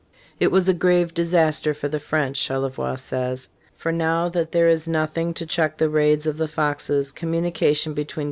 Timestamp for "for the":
1.75-1.99